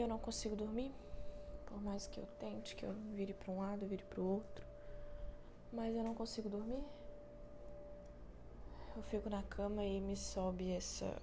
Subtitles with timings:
[0.00, 0.92] eu não consigo dormir.
[1.66, 4.66] Por mais que eu tente, que eu vire para um lado, vire para o outro,
[5.72, 6.82] mas eu não consigo dormir.
[8.96, 11.16] Eu fico na cama e me sobe essa.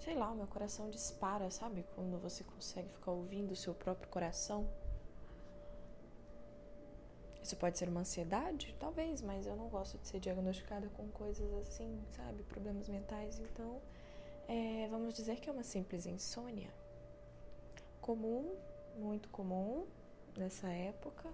[0.00, 1.86] Sei lá, o meu coração dispara, sabe?
[1.94, 4.68] Quando você consegue ficar ouvindo o seu próprio coração.
[7.40, 8.74] Isso pode ser uma ansiedade?
[8.80, 12.42] Talvez, mas eu não gosto de ser diagnosticada com coisas assim, sabe?
[12.44, 13.38] Problemas mentais.
[13.38, 13.80] Então,
[14.48, 16.72] é, vamos dizer que é uma simples insônia.
[18.00, 18.56] Comum,
[18.96, 19.86] muito comum
[20.36, 21.32] nessa época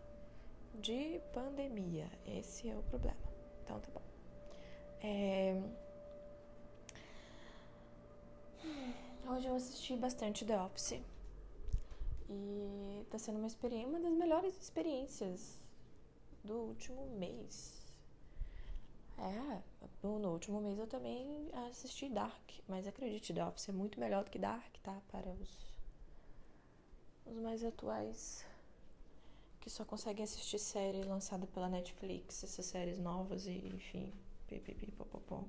[0.75, 2.11] de pandemia.
[2.27, 3.17] Esse é o problema.
[3.65, 4.03] Então, tá bom.
[5.03, 5.61] É...
[9.31, 11.01] Hoje eu assisti bastante The Office.
[12.31, 15.59] E tá sendo uma experiência, uma das melhores experiências
[16.45, 17.88] do último mês.
[19.19, 19.63] É,
[20.03, 24.31] no último mês eu também assisti Dark, mas acredite, The Office é muito melhor do
[24.31, 24.97] que Dark, tá?
[25.11, 25.51] Para os,
[27.27, 28.47] os mais atuais
[29.61, 34.13] que só conseguem assistir série lançada pela Netflix, essas séries novas e enfim,
[34.47, 35.43] pipipipopopó.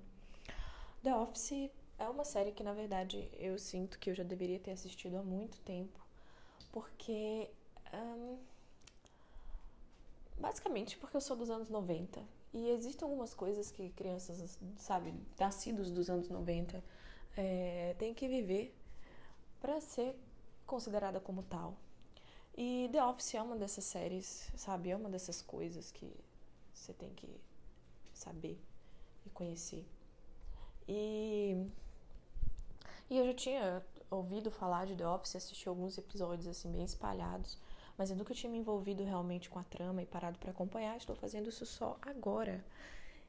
[1.03, 4.71] The Office é uma série que na verdade eu sinto que eu já deveria ter
[4.71, 5.99] assistido há muito tempo,
[6.71, 7.49] porque
[7.93, 8.37] um,
[10.39, 12.23] Basicamente porque eu sou dos anos 90
[12.53, 16.83] e existem algumas coisas que crianças, sabe, nascidos dos anos 90,
[17.37, 18.75] é, têm que viver
[19.61, 20.15] para ser
[20.65, 21.77] considerada como tal.
[22.57, 24.89] E The Office é uma dessas séries, sabe?
[24.89, 26.11] É uma dessas coisas que
[26.73, 27.29] você tem que
[28.13, 28.59] saber
[29.25, 29.85] e conhecer.
[30.87, 31.67] E,
[33.09, 37.57] e eu já tinha ouvido falar de The Office, assisti alguns episódios assim bem espalhados
[37.99, 40.95] mas eu nunca tinha me envolvido realmente com a trama e parado para acompanhar.
[40.95, 42.65] Estou fazendo isso só agora.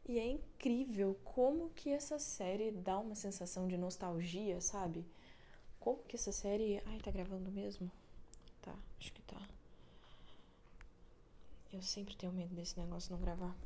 [0.08, 5.04] E é incrível como que essa série dá uma sensação de nostalgia, sabe?
[5.80, 6.80] Como que essa série.
[6.86, 7.90] Ai, tá gravando mesmo?
[8.62, 9.44] Tá, acho que tá.
[11.72, 13.56] Eu sempre tenho medo desse negócio não gravar.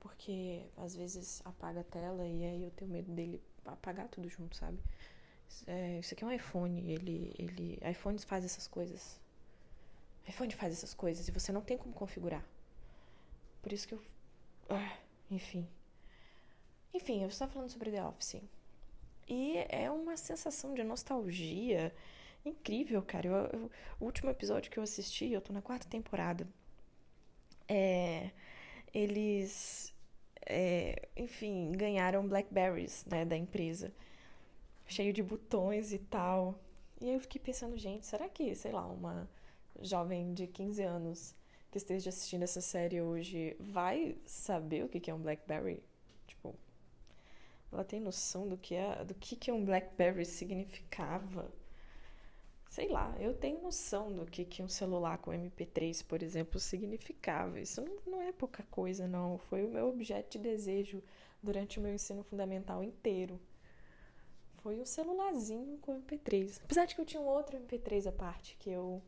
[0.00, 4.56] Porque às vezes apaga a tela e aí eu tenho medo dele apagar tudo junto,
[4.56, 4.80] sabe?
[5.64, 7.78] É, isso aqui é um iPhone, ele, ele.
[7.88, 9.21] iPhone faz essas coisas
[10.28, 12.44] iPhone faz essas coisas e você não tem como configurar.
[13.62, 14.02] Por isso que eu.
[14.68, 14.96] Ah,
[15.30, 15.66] enfim.
[16.94, 18.42] Enfim, eu estava falando sobre The Office.
[19.28, 21.94] E é uma sensação de nostalgia
[22.44, 23.28] incrível, cara.
[23.28, 26.46] Eu, eu, o último episódio que eu assisti, eu tô na quarta temporada.
[27.68, 28.30] É,
[28.92, 29.94] eles,
[30.44, 33.92] é, enfim, ganharam Blackberries, né, da empresa.
[34.86, 36.58] Cheio de botões e tal.
[37.00, 39.28] E aí eu fiquei pensando, gente, será que, sei lá, uma
[39.80, 41.34] jovem de 15 anos
[41.70, 45.82] que esteja assistindo essa série hoje vai saber o que é um Blackberry?
[46.26, 46.54] Tipo,
[47.72, 51.50] ela tem noção do que é, do que é um Blackberry significava?
[52.68, 57.60] Sei lá, eu tenho noção do que, que um celular com MP3, por exemplo, significava.
[57.60, 59.36] Isso não, não é pouca coisa, não.
[59.36, 61.02] Foi o meu objeto de desejo
[61.42, 63.38] durante o meu ensino fundamental inteiro.
[64.62, 66.60] Foi um celularzinho com MP3.
[66.64, 69.02] Apesar de que eu tinha um outro MP3 à parte, que eu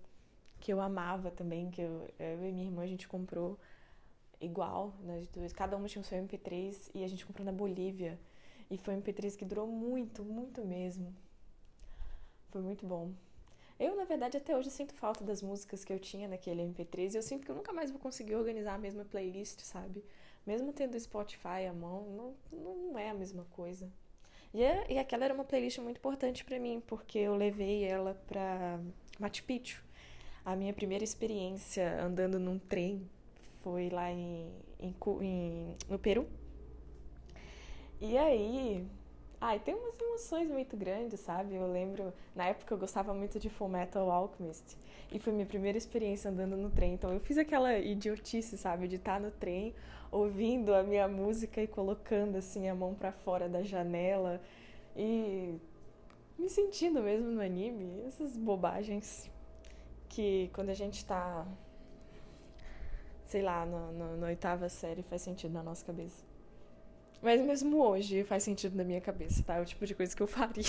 [0.65, 3.59] que eu amava também, que eu, eu e minha irmã a gente comprou
[4.41, 8.19] igual, nós duas, cada uma tinha o seu MP3 e a gente comprou na Bolívia.
[8.71, 11.15] E foi um MP3 que durou muito, muito mesmo.
[12.49, 13.13] Foi muito bom.
[13.79, 17.17] Eu, na verdade, até hoje sinto falta das músicas que eu tinha naquele MP3 e
[17.19, 20.03] eu sinto que eu nunca mais vou conseguir organizar a mesma playlist, sabe?
[20.47, 23.93] Mesmo tendo o Spotify à mão, não, não é a mesma coisa.
[24.55, 28.15] E, é, e aquela era uma playlist muito importante para mim, porque eu levei ela
[28.27, 28.81] pra
[29.21, 29.85] Machu Picchu.
[30.45, 33.09] A minha primeira experiência andando num trem
[33.63, 36.29] foi lá em, em, em no Peru.
[37.99, 38.87] E aí,
[39.41, 41.55] ai, tem umas emoções muito grandes, sabe?
[41.55, 44.77] Eu lembro, na época eu gostava muito de Full Metal Alchemist.
[45.11, 46.93] E foi minha primeira experiência andando no trem.
[46.93, 48.87] Então eu fiz aquela idiotice, sabe?
[48.87, 49.75] De estar no trem,
[50.11, 54.43] ouvindo a minha música e colocando assim a mão para fora da janela
[54.95, 55.55] e
[56.39, 58.03] me sentindo mesmo no anime.
[58.07, 59.31] Essas bobagens
[60.15, 61.45] que quando a gente tá,
[63.27, 66.25] sei lá, no, na oitava série faz sentido na nossa cabeça.
[67.21, 69.57] Mas mesmo hoje faz sentido na minha cabeça, tá?
[69.57, 70.63] É o tipo de coisa que eu faria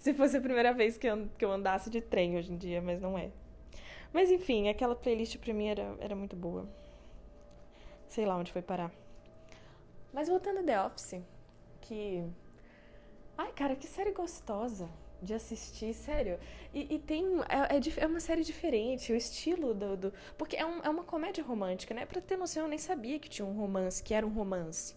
[0.00, 2.82] se fosse a primeira vez que eu, que eu andasse de trem hoje em dia,
[2.82, 3.30] mas não é.
[4.12, 6.68] Mas enfim, aquela playlist pra mim era, era muito boa.
[8.08, 8.90] Sei lá onde foi parar.
[10.12, 11.22] Mas voltando a The Office,
[11.82, 12.24] que.
[13.38, 14.88] Ai, cara, que série gostosa.
[15.22, 16.38] De assistir, sério.
[16.72, 17.24] E, e tem.
[17.48, 19.96] É, é, é, uma série diferente, o estilo do.
[19.96, 22.06] do porque é, um, é uma comédia romântica, né?
[22.06, 24.94] Pra ter noção, eu nem sabia que tinha um romance, que era um romance.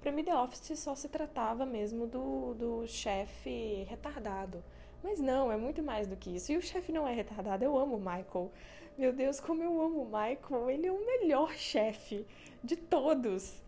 [0.00, 4.62] Pra mim, The Office só se tratava mesmo do, do chefe retardado.
[5.02, 6.52] Mas não, é muito mais do que isso.
[6.52, 8.50] E o chefe não é retardado, eu amo o Michael.
[8.96, 10.70] Meu Deus, como eu amo o Michael.
[10.70, 12.26] Ele é o melhor chefe
[12.62, 13.62] de todos.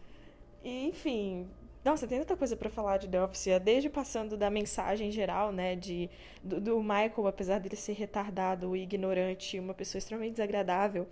[0.63, 1.49] E, enfim,
[1.87, 5.53] nossa, tem tanta coisa para falar de The Office, é desde passando da mensagem geral,
[5.53, 6.11] né, de
[6.43, 11.07] do, do, Michael, apesar dele ser retardado ignorante, uma pessoa extremamente desagradável,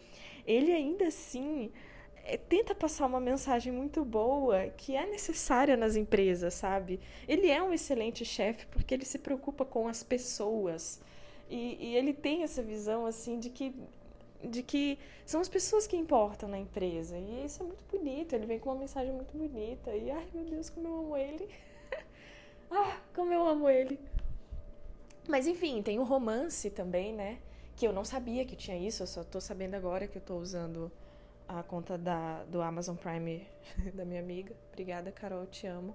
[0.44, 1.70] ele ainda assim
[2.24, 6.98] é, tenta passar uma mensagem muito boa que é necessária nas empresas, sabe?
[7.28, 11.00] Ele é um excelente chefe porque ele se preocupa com as pessoas.
[11.48, 13.72] E, e ele tem essa visão, assim, de que
[14.48, 17.16] de que são as pessoas que importam na empresa.
[17.18, 19.94] E isso é muito bonito, ele vem com uma mensagem muito bonita.
[19.94, 21.48] E ai meu Deus, como eu amo ele.
[22.70, 23.98] ah, como eu amo ele.
[25.28, 27.38] Mas enfim, tem o romance também, né?
[27.76, 30.36] Que eu não sabia que tinha isso, eu só tô sabendo agora que eu tô
[30.36, 30.92] usando
[31.48, 33.46] a conta da, do Amazon Prime
[33.94, 34.54] da minha amiga.
[34.72, 35.94] Obrigada, Carol, te amo.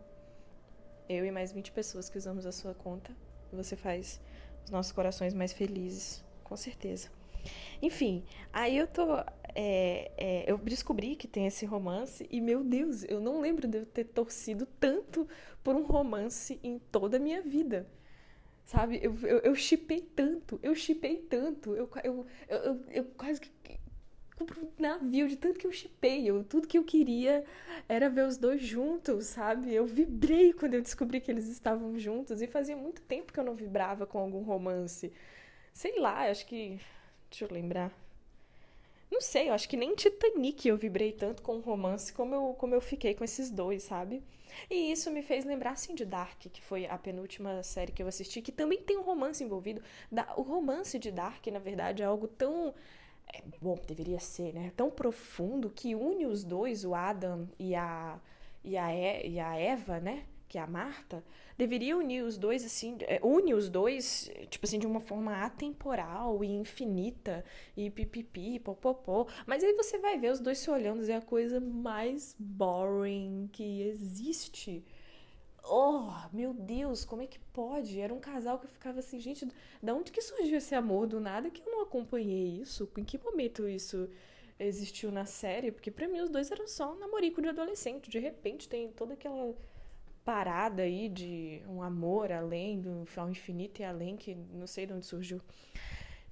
[1.08, 3.16] Eu e mais 20 pessoas que usamos a sua conta.
[3.52, 4.22] Você faz
[4.64, 7.10] os nossos corações mais felizes, com certeza.
[7.82, 9.18] Enfim, aí eu tô.
[9.56, 13.80] É, é, eu descobri que tem esse romance e, meu Deus, eu não lembro de
[13.80, 15.28] eu ter torcido tanto
[15.64, 17.88] por um romance em toda a minha vida.
[18.64, 19.02] Sabe?
[19.44, 23.50] Eu chipei tanto, eu chipei tanto, eu, eu, eu, eu quase que
[24.40, 26.26] compro um navio de tanto que eu chipei.
[26.30, 27.44] Eu, tudo que eu queria
[27.88, 29.74] era ver os dois juntos, sabe?
[29.74, 33.44] Eu vibrei quando eu descobri que eles estavam juntos e fazia muito tempo que eu
[33.44, 35.12] não vibrava com algum romance.
[35.74, 36.80] Sei lá, acho que
[37.30, 37.92] Deixa eu lembrar.
[39.12, 42.56] Não sei, eu acho que nem Titanic eu vibrei tanto com o romance como eu,
[42.58, 44.22] como eu fiquei com esses dois, sabe?
[44.70, 48.08] E isso me fez lembrar, assim, de Dark, que foi a penúltima série que eu
[48.08, 49.82] assisti, que também tem um romance envolvido.
[50.36, 52.74] O romance de Dark, na verdade, é algo tão.
[53.32, 54.72] É, bom, deveria ser, né?
[54.76, 58.20] Tão profundo que une os dois, o Adam e a,
[58.64, 60.26] e a, e a Eva, né?
[60.50, 61.24] Que é a Marta
[61.60, 66.42] deveria unir os dois, assim, é, une os dois, tipo assim, de uma forma atemporal
[66.42, 67.44] e infinita,
[67.76, 69.28] e pipipi, popopó.
[69.46, 73.82] Mas aí você vai ver os dois se olhando, é a coisa mais boring que
[73.82, 74.86] existe.
[75.66, 78.00] Oh, meu Deus, como é que pode?
[78.00, 79.46] Era um casal que eu ficava assim, gente,
[79.84, 82.90] da onde que surgiu esse amor do nada que eu não acompanhei isso?
[82.98, 84.10] Em que momento isso
[84.58, 85.74] existiu na série?
[85.74, 88.10] Porque para mim os dois eram só um namorico de adolescente.
[88.10, 89.54] De repente tem toda aquela
[90.30, 94.94] parada aí de um amor além do ao infinito e além que não sei de
[94.94, 95.42] onde surgiu.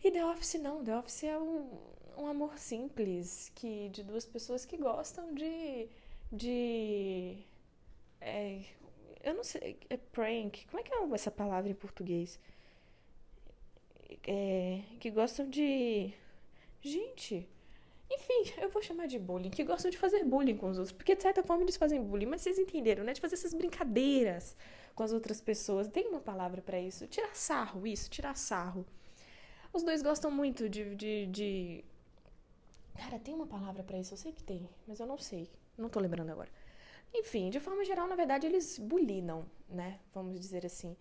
[0.03, 1.67] E The Office não, The Office é um,
[2.15, 5.89] um amor simples que de duas pessoas que gostam de
[6.31, 7.39] de
[8.21, 8.61] é,
[9.23, 10.67] eu não sei, é prank.
[10.67, 12.39] Como é que é essa palavra em português?
[14.27, 16.13] É, que gostam de
[16.81, 17.49] gente,
[18.09, 21.15] enfim, eu vou chamar de bullying, que gostam de fazer bullying com os outros, porque
[21.15, 23.13] de certa forma eles fazem bullying, mas vocês entenderam, né?
[23.13, 24.55] De fazer essas brincadeiras
[24.95, 25.87] com as outras pessoas.
[25.87, 27.05] Tem uma palavra para isso?
[27.07, 28.85] Tirar sarro, isso, tirar sarro.
[29.73, 31.85] Os dois gostam muito de, de, de...
[32.95, 35.89] Cara, tem uma palavra para isso, eu sei que tem, mas eu não sei, não
[35.89, 36.49] tô lembrando agora.
[37.13, 39.99] Enfim, de forma geral, na verdade, eles bulinam, né?
[40.13, 40.95] Vamos dizer assim.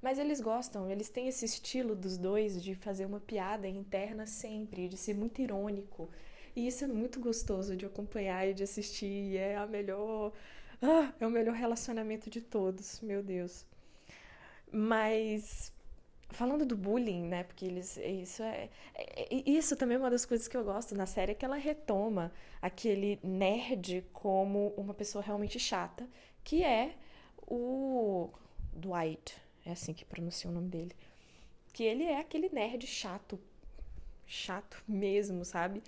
[0.00, 4.88] Mas eles gostam, eles têm esse estilo dos dois de fazer uma piada interna sempre,
[4.88, 6.08] de ser muito irônico,
[6.58, 9.06] e isso é muito gostoso de acompanhar e de assistir.
[9.06, 10.32] E é a melhor.
[10.82, 13.64] Ah, é o melhor relacionamento de todos, meu Deus.
[14.72, 15.72] Mas
[16.30, 17.44] falando do bullying, né?
[17.44, 21.06] Porque eles isso é, é, isso também é uma das coisas que eu gosto na
[21.06, 26.08] série é que ela retoma aquele nerd como uma pessoa realmente chata,
[26.42, 26.96] que é
[27.46, 28.30] o
[28.72, 30.94] Dwight, é assim que pronuncia o nome dele.
[31.72, 33.38] Que ele é aquele nerd chato,
[34.26, 35.82] chato mesmo, sabe?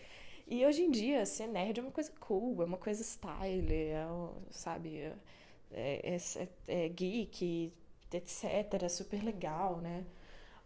[0.50, 4.04] E hoje em dia, ser nerd é uma coisa cool, é uma coisa style, é,
[4.50, 4.98] sabe?
[5.72, 7.72] É, é, é, é geek,
[8.12, 8.88] etc.
[8.90, 10.04] Super legal, né?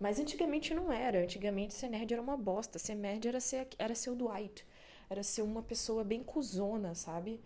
[0.01, 1.23] Mas antigamente não era.
[1.23, 2.79] Antigamente ser nerd era uma bosta.
[2.79, 4.67] Ser nerd era ser, era ser o Dwight.
[5.11, 7.41] Era ser uma pessoa bem cuzona, sabe?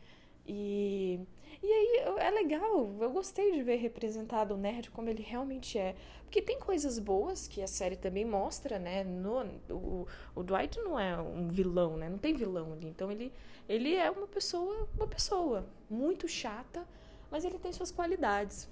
[0.48, 1.20] E,
[1.62, 5.94] e aí é legal, eu gostei de ver representado o nerd como ele realmente é.
[6.24, 9.04] Porque tem coisas boas que a série também mostra, né?
[9.04, 12.08] No, o, o Dwight não é um vilão, né?
[12.08, 12.88] Não tem vilão ali.
[12.88, 13.30] Então ele,
[13.68, 16.86] ele é uma pessoa, uma pessoa muito chata,
[17.30, 18.68] mas ele tem suas qualidades.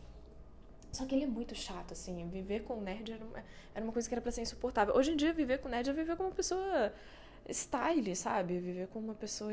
[0.92, 2.26] Só que ele é muito chato, assim.
[2.30, 4.95] Viver com nerd era uma, era uma coisa que era pra ser insuportável.
[4.95, 6.92] Hoje em dia, viver com nerd é viver com uma pessoa
[7.50, 8.59] style, sabe?
[8.59, 9.52] Viver com uma pessoa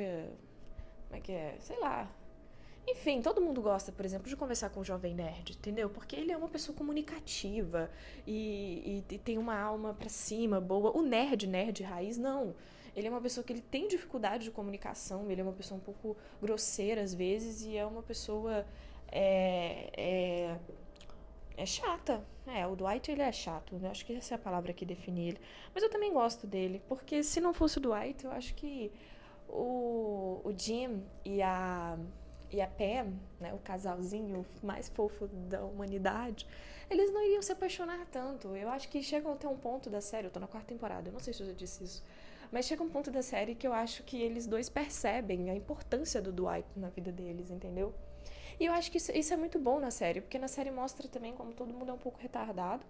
[1.13, 1.55] como é que é?
[1.59, 2.09] Sei lá.
[2.87, 5.89] Enfim, todo mundo gosta, por exemplo, de conversar com o jovem nerd, entendeu?
[5.89, 7.89] Porque ele é uma pessoa comunicativa
[8.25, 10.91] e, e, e tem uma alma pra cima, boa.
[10.97, 12.55] O nerd, nerd raiz, não.
[12.95, 15.83] Ele é uma pessoa que ele tem dificuldade de comunicação, ele é uma pessoa um
[15.83, 18.65] pouco grosseira às vezes e é uma pessoa
[19.11, 20.57] é, é,
[21.55, 22.25] é chata.
[22.45, 23.89] É, o Dwight ele é chato, né?
[23.89, 25.39] Acho que essa é a palavra que define ele.
[25.73, 28.91] Mas eu também gosto dele, porque se não fosse o Dwight, eu acho que
[29.53, 31.97] o, o Jim e a
[32.51, 36.45] e a Pam, né, o casalzinho mais fofo da humanidade,
[36.87, 38.55] eles não iriam se apaixonar tanto.
[38.55, 41.13] Eu acho que chega até um ponto da série, eu tô na quarta temporada, eu
[41.13, 42.03] não sei se eu já disse isso,
[42.51, 46.21] mas chega um ponto da série que eu acho que eles dois percebem a importância
[46.21, 47.91] do Dwight na vida deles, entendeu?
[48.59, 51.07] E eu acho que isso, isso é muito bom na série, porque na série mostra
[51.07, 52.85] também como todo mundo é um pouco retardado,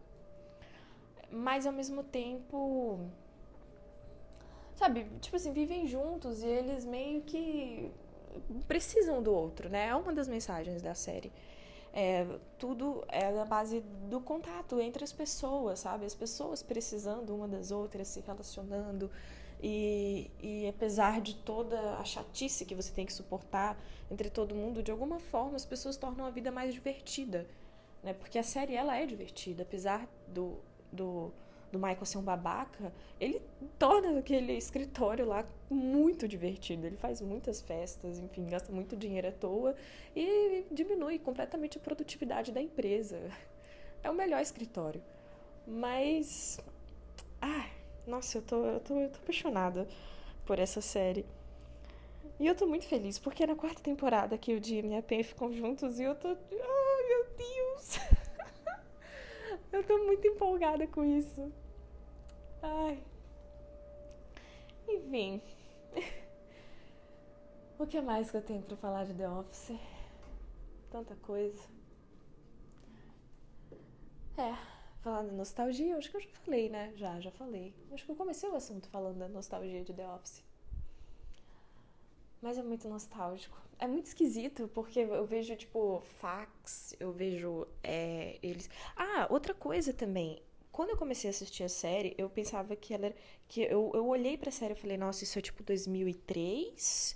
[1.32, 3.00] mas ao mesmo tempo
[4.76, 7.92] sabe, tipo assim, vivem juntos e eles meio que
[8.68, 9.88] precisam do outro, né?
[9.88, 11.32] É uma das mensagens da série.
[11.94, 12.26] É,
[12.58, 16.06] tudo é na base do contato entre as pessoas, sabe?
[16.06, 19.12] As pessoas precisando uma das outras, se relacionando.
[19.62, 23.78] E, e apesar de toda a chatice que você tem que suportar
[24.12, 27.48] entre todo mundo, de alguma forma as pessoas tornam a vida mais divertida,
[28.04, 28.14] né?
[28.14, 30.58] Porque a série ela é divertida, apesar do,
[30.92, 31.32] do
[31.74, 33.42] do Michael ser um babaca, ele
[33.80, 36.86] torna aquele escritório lá muito divertido.
[36.86, 39.76] Ele faz muitas festas, enfim, gasta muito dinheiro à toa
[40.16, 43.20] e diminui completamente a produtividade da empresa.
[44.04, 45.02] É o melhor escritório.
[45.66, 46.60] Mas.
[47.42, 47.72] Ai,
[48.06, 49.88] nossa, eu tô, eu tô, eu tô apaixonada
[50.46, 51.26] por essa série.
[52.40, 55.02] E eu tô muito feliz, porque é na quarta temporada que o Jim e a
[55.02, 56.30] Pen ficam juntos e eu tô.
[56.30, 57.98] Oh, meu Deus!
[59.72, 61.52] eu tô muito empolgada com isso.
[62.64, 63.04] Ai.
[64.88, 65.42] Enfim.
[67.78, 69.78] o que mais que eu tenho para falar de The Office?
[70.90, 71.62] Tanta coisa.
[74.38, 74.56] É,
[75.02, 76.94] falar da nostalgia, acho que eu já falei, né?
[76.96, 77.76] Já, já falei.
[77.92, 80.44] Acho que eu comecei o assunto falando da nostalgia de The Office.
[82.42, 83.62] Mas é muito nostálgico.
[83.78, 88.70] É muito esquisito, porque eu vejo, tipo, fax, eu vejo é, eles.
[88.96, 90.42] Ah, outra coisa também
[90.74, 93.16] quando eu comecei a assistir a série, eu pensava que ela era,
[93.48, 97.16] que eu, eu olhei pra série e falei, nossa, isso é tipo 2003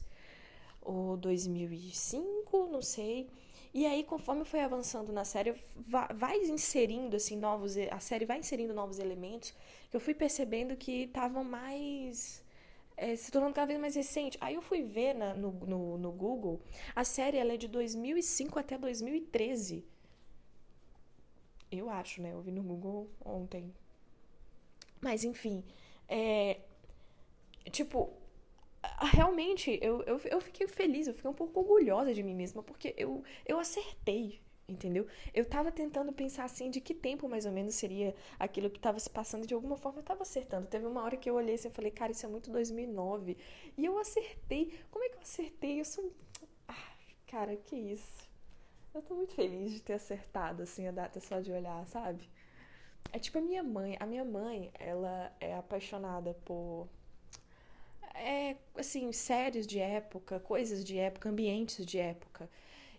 [0.80, 3.28] ou 2005, não sei.
[3.74, 5.56] E aí, conforme foi avançando na série,
[6.16, 9.54] vai, inserindo assim novos, a série vai inserindo novos elementos
[9.90, 12.44] que eu fui percebendo que estavam mais
[12.96, 14.38] é, se tornando cada vez mais recente.
[14.40, 16.62] Aí eu fui ver na, no, no, no Google,
[16.96, 19.84] a série ela é de 2005 até 2013.
[21.72, 22.34] Eu acho, né?
[22.34, 23.74] Eu vi no Google ontem.
[25.02, 25.64] Mas, enfim.
[26.08, 26.60] É,
[27.72, 28.14] tipo,
[29.14, 32.94] realmente, eu, eu, eu fiquei feliz, eu fiquei um pouco orgulhosa de mim mesma, porque
[32.98, 35.08] eu, eu acertei, entendeu?
[35.34, 39.00] Eu tava tentando pensar assim, de que tempo mais ou menos seria aquilo que tava
[39.00, 40.68] se passando, de alguma forma eu tava acertando.
[40.68, 43.38] Teve uma hora que eu olhei assim e falei, cara, isso é muito 2009.
[43.78, 44.74] E eu acertei.
[44.92, 45.80] Como é que eu acertei?
[45.80, 46.12] Eu sou.
[46.68, 46.92] Ah,
[47.28, 48.27] cara, que isso.
[48.98, 52.28] Eu tô muito feliz de ter acertado, assim, a data só de olhar, sabe?
[53.14, 53.96] É tipo a minha mãe.
[54.00, 56.88] A minha mãe, ela é apaixonada por.
[58.16, 62.50] É, assim, séries de época, coisas de época, ambientes de época.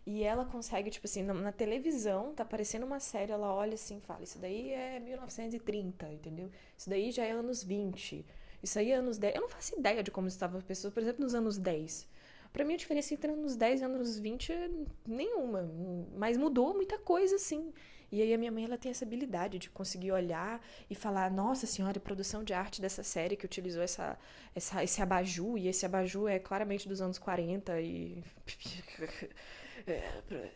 [0.07, 4.23] E ela consegue, tipo assim, na, televisão, tá aparecendo uma série, ela olha assim fala:
[4.23, 6.49] Isso daí é 1930, entendeu?
[6.77, 8.25] Isso daí já é anos 20.
[8.63, 9.35] Isso aí é anos 10.
[9.35, 12.09] Eu não faço ideia de como estavam as pessoas, por exemplo, nos anos 10.
[12.53, 14.71] Para mim, a diferença entre anos 10 e anos 20 é
[15.07, 15.71] nenhuma.
[16.17, 17.73] Mas mudou muita coisa, sim.
[18.11, 21.67] E aí a minha mãe ela tem essa habilidade de conseguir olhar e falar, nossa
[21.67, 24.19] senhora, a produção de arte dessa série que utilizou essa,
[24.55, 28.23] essa, esse abajur, e esse abajur é claramente dos anos 40 e.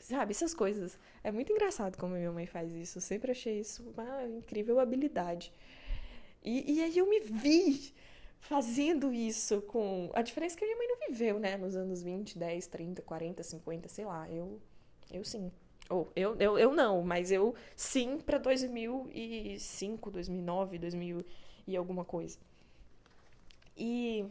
[0.00, 0.98] Sabe, essas coisas.
[1.22, 2.98] É muito engraçado como minha mãe faz isso.
[2.98, 5.52] Eu sempre achei isso uma incrível habilidade.
[6.42, 7.94] E, e aí eu me vi
[8.42, 10.10] fazendo isso com.
[10.12, 11.56] A diferença é que minha mãe não viveu, né?
[11.56, 14.28] Nos anos 20, 10, 30, 40, 50, sei lá.
[14.30, 14.60] Eu,
[15.10, 15.50] eu sim.
[15.88, 21.24] Ou eu, eu, eu não, mas eu sim para 2005, 2009, 2000
[21.66, 22.38] e alguma coisa.
[23.76, 24.26] E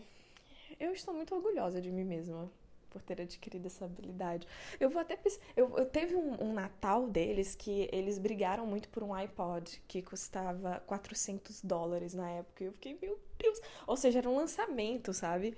[0.79, 2.49] eu estou muito orgulhosa de mim mesma
[2.91, 4.47] por ter adquirido essa habilidade.
[4.79, 5.17] Eu vou até
[5.55, 10.01] eu, eu teve um, um, Natal deles que eles brigaram muito por um iPod que
[10.01, 12.63] custava 400 dólares na época.
[12.63, 13.59] E eu fiquei, meu Deus!
[13.87, 15.55] Ou seja, era um lançamento, sabe?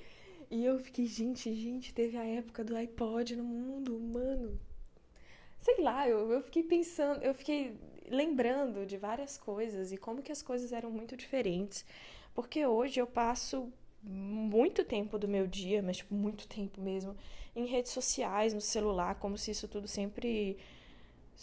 [0.49, 4.59] E eu fiquei, gente, gente, teve a época do iPod no mundo, mano.
[5.59, 7.75] Sei lá, eu, eu fiquei pensando, eu fiquei
[8.09, 11.83] lembrando de várias coisas e como que as coisas eram muito diferentes.
[12.35, 13.71] Porque hoje eu passo
[14.03, 17.15] muito tempo do meu dia, mas tipo, muito tempo mesmo,
[17.55, 20.57] em redes sociais, no celular, como se isso tudo sempre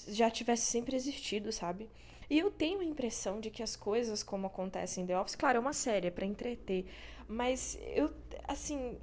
[0.08, 1.88] já tivesse sempre existido, sabe?
[2.28, 5.58] E eu tenho a impressão de que as coisas como acontecem em The Office, claro,
[5.58, 6.86] é uma série, é pra entreter,
[7.26, 8.12] mas eu,
[8.46, 8.98] assim,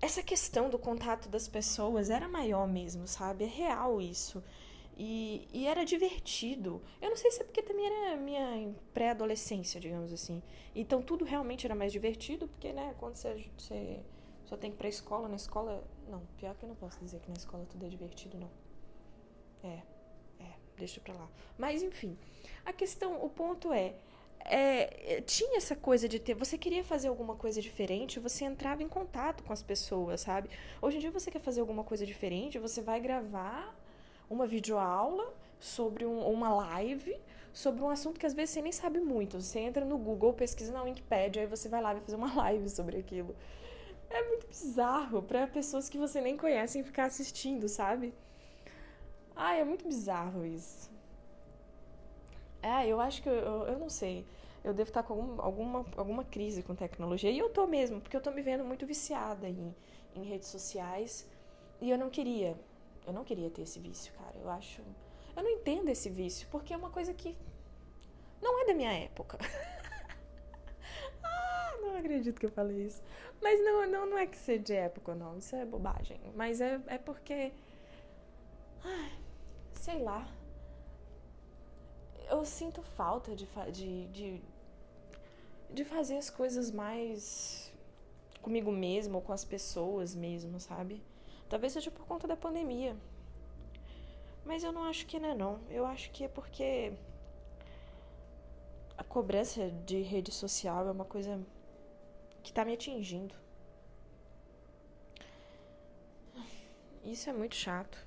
[0.00, 3.44] essa questão do contato das pessoas era maior mesmo, sabe?
[3.44, 4.42] É real isso.
[4.98, 6.82] E, e era divertido.
[7.00, 10.42] Eu não sei se é porque também era minha pré-adolescência, digamos assim.
[10.74, 14.00] Então tudo realmente era mais divertido, porque, né, quando você, você
[14.44, 15.84] só tem que ir pra escola, na escola.
[16.08, 18.50] Não, pior que eu não posso dizer que na escola tudo é divertido, não.
[19.62, 19.82] É,
[20.40, 21.28] é, deixa pra lá.
[21.56, 22.18] Mas enfim,
[22.64, 23.94] a questão, o ponto é,
[24.40, 26.34] é, tinha essa coisa de ter.
[26.34, 30.50] Você queria fazer alguma coisa diferente, você entrava em contato com as pessoas, sabe?
[30.82, 33.77] Hoje em dia você quer fazer alguma coisa diferente, você vai gravar
[34.28, 37.18] uma videoaula sobre um, uma live
[37.58, 39.40] sobre um assunto que às vezes você nem sabe muito.
[39.40, 42.68] Você entra no Google, pesquisa na Wikipedia, aí você vai lá e fazer uma live
[42.68, 43.34] sobre aquilo.
[44.08, 48.14] É muito bizarro para pessoas que você nem conhece ficar assistindo, sabe?
[49.34, 50.88] Ai, é muito bizarro isso.
[52.62, 54.24] É, eu acho que eu, eu, eu não sei.
[54.62, 57.30] Eu devo estar com algum, alguma, alguma crise com tecnologia.
[57.30, 59.74] E eu tô mesmo, porque eu tô me vendo muito viciada em,
[60.14, 61.28] em redes sociais.
[61.80, 62.56] E eu não queria.
[63.08, 64.36] Eu não queria ter esse vício, cara.
[64.38, 64.82] Eu acho.
[65.34, 67.34] Eu não entendo esse vício, porque é uma coisa que
[68.42, 69.38] não é da minha época.
[71.24, 73.02] ah, não acredito que eu falei isso.
[73.40, 75.38] Mas não, não, não é que seja de época, não.
[75.38, 76.20] Isso é bobagem.
[76.36, 77.50] Mas é, é porque.
[78.84, 79.12] Ai,
[79.72, 80.28] sei lá.
[82.28, 84.42] Eu sinto falta de, de, de,
[85.70, 87.72] de fazer as coisas mais
[88.42, 91.02] comigo mesmo, ou com as pessoas mesmo, sabe?
[91.48, 92.96] Talvez seja por conta da pandemia.
[94.44, 95.60] Mas eu não acho que não é não.
[95.70, 96.92] Eu acho que é porque
[98.96, 101.40] a cobrança de rede social é uma coisa
[102.42, 103.34] que tá me atingindo.
[107.04, 108.06] Isso é muito chato.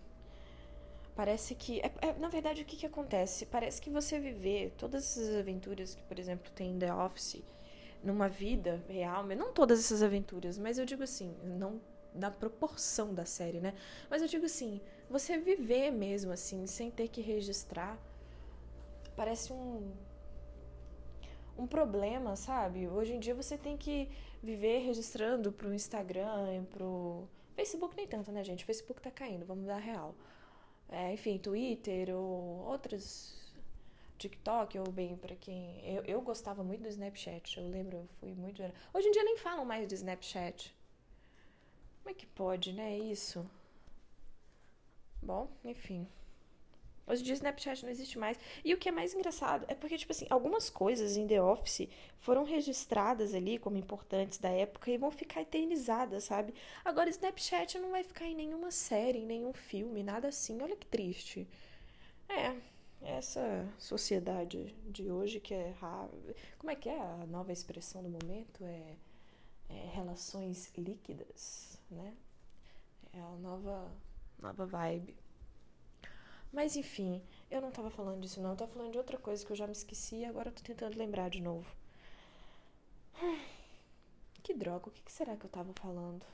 [1.16, 1.80] Parece que.
[1.80, 3.46] É, é, na verdade, o que, que acontece?
[3.46, 7.44] Parece que você viver todas essas aventuras que, por exemplo, tem em The Office,
[8.04, 11.80] numa vida real, não todas essas aventuras, mas eu digo assim, não
[12.14, 13.74] na proporção da série, né?
[14.10, 17.98] Mas eu digo assim, você viver mesmo assim, sem ter que registrar,
[19.16, 19.92] parece um
[21.58, 22.88] um problema, sabe?
[22.88, 24.10] Hoje em dia você tem que
[24.42, 28.64] viver registrando pro Instagram, pro Facebook nem tanto, né, gente?
[28.64, 30.16] O Facebook tá caindo, vamos dar real.
[30.90, 33.40] É, enfim, Twitter ou outras
[34.18, 37.58] TikTok ou bem para quem eu, eu gostava muito do Snapchat.
[37.58, 38.62] Eu lembro, eu fui muito
[38.94, 40.76] Hoje em dia nem falam mais de Snapchat.
[42.02, 42.98] Como é que pode, né?
[42.98, 43.46] Isso.
[45.22, 46.08] Bom, enfim.
[47.08, 48.40] Hoje em dia Snapchat não existe mais.
[48.64, 51.90] E o que é mais engraçado é porque, tipo assim, algumas coisas em The Office
[52.20, 56.54] foram registradas ali como importantes da época e vão ficar eternizadas, sabe?
[56.86, 60.62] Agora, Snapchat não vai ficar em nenhuma série, em nenhum filme, nada assim.
[60.62, 61.48] Olha que triste.
[62.30, 62.56] É,
[63.02, 65.74] essa sociedade de hoje que é.
[66.58, 68.64] Como é que é a nova expressão do momento?
[68.64, 68.96] É,
[69.72, 72.16] é relações líquidas né?
[73.14, 73.92] É a nova,
[74.40, 75.16] nova vibe.
[76.52, 79.52] Mas enfim, eu não tava falando disso não, eu tava falando de outra coisa que
[79.52, 81.70] eu já me esqueci e agora eu tô tentando lembrar de novo.
[84.44, 86.26] Que droga, o que será que eu tava falando?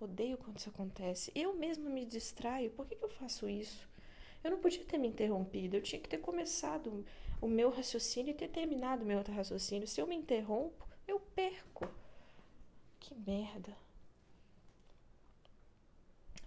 [0.00, 1.30] Odeio quando isso acontece.
[1.36, 3.88] Eu mesma me distraio, por que, que eu faço isso?
[4.42, 7.06] Eu não podia ter me interrompido, eu tinha que ter começado
[7.40, 9.86] o meu raciocínio e ter terminado o meu outro raciocínio.
[9.86, 10.89] Se eu me interrompo.
[13.10, 13.76] Que merda.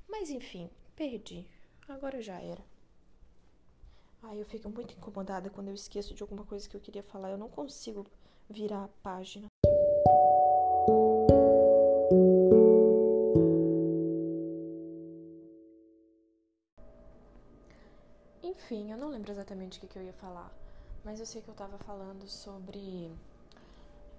[0.08, 1.46] Mas enfim, perdi.
[1.90, 2.64] Agora já era.
[4.22, 7.32] Ai, eu fico muito incomodada quando eu esqueço de alguma coisa que eu queria falar.
[7.32, 8.08] Eu não consigo
[8.50, 9.48] virar a página.
[18.42, 20.50] Enfim, eu não lembro exatamente o que, que eu ia falar.
[21.04, 23.12] Mas eu sei que eu tava falando sobre.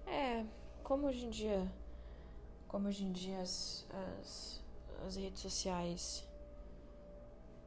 [0.07, 0.45] É,
[0.83, 1.84] como hoje em dia.
[2.75, 4.61] Como hoje em dia as, as
[5.07, 6.29] as redes sociais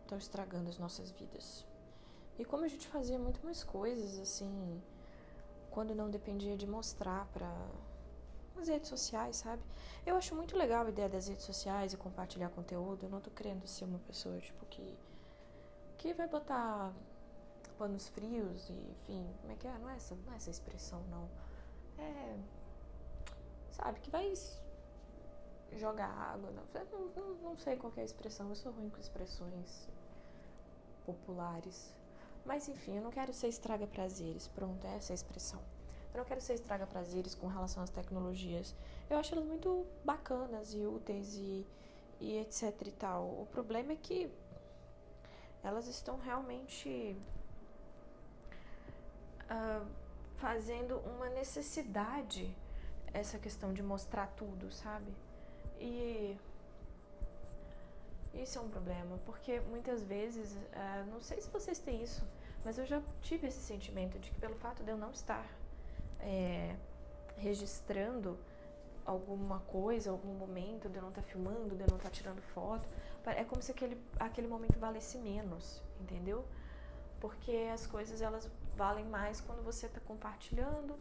[0.02, 1.66] estão estragando as nossas vidas.
[2.38, 4.84] E como a gente fazia muito mais coisas assim,
[5.72, 7.50] quando não dependia de mostrar para
[8.60, 9.64] as redes sociais, sabe?
[10.06, 13.06] Eu acho muito legal a ideia das redes sociais e compartilhar conteúdo.
[13.06, 15.00] Eu não tô querendo ser uma pessoa tipo que
[15.98, 16.94] que vai botar
[17.78, 19.78] panos frios e enfim, como é que é?
[19.78, 21.30] Não é essa, não é essa expressão não.
[21.98, 22.38] É
[23.72, 24.28] sabe que vai
[25.76, 26.52] jogar água.
[26.52, 29.88] Não, não, não sei qual é a expressão, eu sou ruim com expressões
[31.06, 31.94] populares.
[32.46, 34.48] Mas enfim, eu não quero ser estraga prazeres.
[34.48, 35.60] Pronto, é essa a expressão.
[36.14, 38.74] Eu não quero ser estraga prazeres com relação às tecnologias.
[39.10, 41.66] Eu acho elas muito bacanas e úteis e,
[42.20, 43.24] e etc e tal.
[43.26, 44.32] O problema é que
[45.64, 47.16] elas estão realmente
[49.44, 49.86] uh,
[50.38, 52.56] fazendo uma necessidade
[53.14, 55.12] essa questão de mostrar tudo, sabe?
[55.80, 56.38] E
[58.34, 62.24] isso é um problema, porque muitas vezes, uh, não sei se vocês têm isso,
[62.64, 65.46] mas eu já tive esse sentimento de que pelo fato de eu não estar
[66.20, 66.76] é,
[67.38, 68.38] registrando
[69.06, 72.88] alguma coisa, algum momento, de eu não estar filmando, de eu não estar tirando foto,
[73.26, 76.46] é como se aquele, aquele momento valesse menos, entendeu?
[77.20, 80.98] Porque as coisas elas valem mais quando você está compartilhando,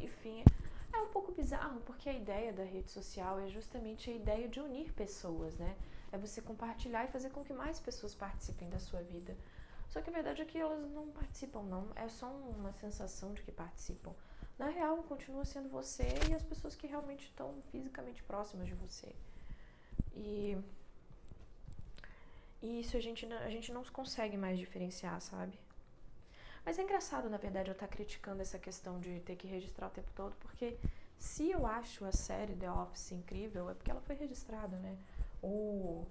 [0.00, 0.44] enfim.
[0.92, 4.60] É um pouco bizarro, porque a ideia da rede social é justamente a ideia de
[4.60, 5.76] unir pessoas, né?
[6.12, 9.36] É você compartilhar e fazer com que mais pessoas participem da sua vida.
[9.88, 11.88] Só que a verdade é que elas não participam, não.
[11.94, 14.12] É só uma sensação de que participam.
[14.58, 19.14] Na real, continua sendo você e as pessoas que realmente estão fisicamente próximas de você.
[20.14, 20.56] E,
[22.60, 25.58] e isso a gente, a gente não consegue mais diferenciar, sabe?
[26.64, 29.86] Mas é engraçado, na verdade, eu estar tá criticando essa questão de ter que registrar
[29.88, 30.76] o tempo todo, porque
[31.18, 34.96] se eu acho a série The Office incrível, é porque ela foi registrada, né?
[35.42, 36.06] O,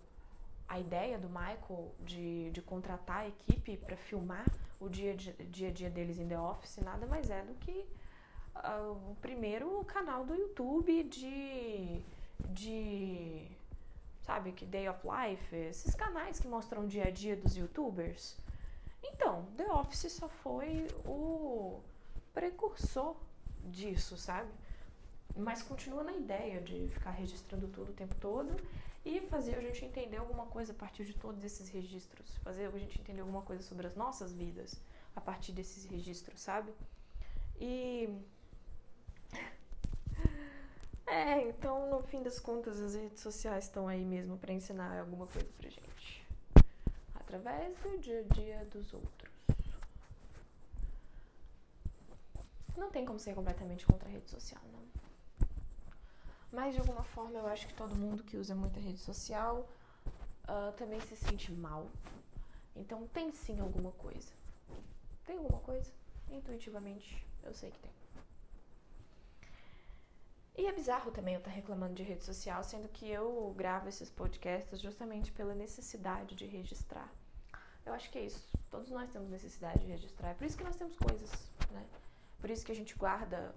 [0.68, 4.46] a ideia do Michael de, de contratar a equipe para filmar
[4.80, 7.86] o dia, dia a dia deles em The Office nada mais é do que
[8.56, 12.02] uh, o primeiro canal do YouTube de.
[12.50, 13.48] de.
[14.24, 18.38] sabe, que Day of Life, esses canais que mostram o dia a dia dos youtubers.
[19.04, 21.82] Então, The Office só foi o
[22.34, 23.16] precursor
[23.66, 24.50] disso, sabe?
[25.36, 28.56] Mas continua na ideia de ficar registrando tudo o tempo todo
[29.06, 32.78] e fazer a gente entender alguma coisa a partir de todos esses registros, fazer a
[32.78, 34.80] gente entender alguma coisa sobre as nossas vidas
[35.16, 36.74] a partir desses registros, sabe?
[37.60, 38.10] E
[41.08, 45.28] é, então no fim das contas as redes sociais estão aí mesmo para ensinar alguma
[45.28, 45.89] coisa pra gente,
[47.30, 49.32] através do dia a dia dos outros.
[52.76, 55.48] Não tem como ser completamente contra a rede social, não.
[56.52, 59.70] Mas de alguma forma eu acho que todo mundo que usa muita rede social
[60.46, 61.88] uh, também se sente mal.
[62.76, 64.34] Então tem sim alguma coisa.
[65.26, 65.92] Tem alguma coisa?
[66.32, 67.92] Intuitivamente eu sei que tem.
[70.58, 73.88] E é bizarro também eu estar tá reclamando de rede social, sendo que eu gravo
[73.88, 77.10] esses podcasts justamente pela necessidade de registrar.
[77.90, 78.48] Eu acho que é isso.
[78.70, 80.30] Todos nós temos necessidade de registrar.
[80.30, 81.32] É por isso que nós temos coisas,
[81.72, 81.84] né?
[82.40, 83.56] Por isso que a gente guarda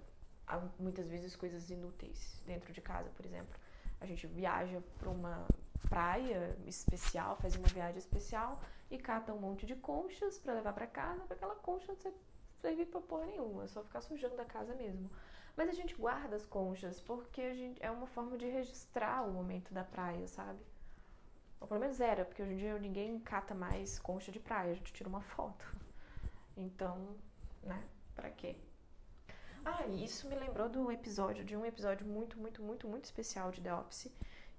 [0.79, 3.55] muitas vezes coisas inúteis dentro de casa, por exemplo.
[4.01, 5.47] A gente viaja para uma
[5.87, 8.59] praia especial, faz uma viagem especial
[8.90, 12.14] e cata um monte de conchas para levar para casa, para aquela concha não
[12.59, 15.11] servir para porra nenhuma, é só ficar sujando a casa mesmo.
[15.55, 19.31] Mas a gente guarda as conchas porque a gente, é uma forma de registrar o
[19.31, 20.59] momento da praia, sabe?
[21.62, 24.75] Ou pelo menos era, porque hoje em dia ninguém cata mais concha de praia, a
[24.75, 25.64] gente tira uma foto.
[26.57, 27.16] Então,
[27.62, 27.81] né,
[28.16, 28.57] pra quê?
[29.64, 33.53] Ah, e isso me lembrou do episódio, de um episódio muito, muito, muito, muito especial
[33.53, 34.12] de The Office,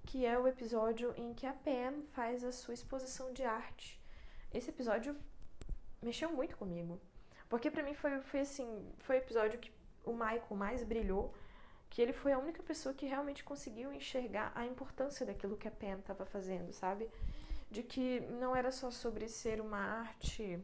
[0.06, 4.02] que é o episódio em que a Pam faz a sua exposição de arte.
[4.54, 5.14] Esse episódio
[6.02, 7.02] mexeu muito comigo.
[7.50, 9.74] Porque para mim foi, foi assim, foi o episódio que
[10.06, 11.34] o Michael mais brilhou,
[11.94, 15.72] que ele foi a única pessoa que realmente conseguiu enxergar a importância daquilo que a
[15.72, 17.08] Pam estava fazendo, sabe?
[17.70, 20.60] De que não era só sobre ser uma arte